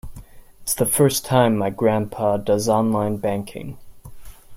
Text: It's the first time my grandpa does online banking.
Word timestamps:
It's 0.63 0.73
the 0.73 0.87
first 0.87 1.25
time 1.25 1.57
my 1.59 1.69
grandpa 1.69 2.37
does 2.37 2.67
online 2.67 3.17
banking. 3.17 3.77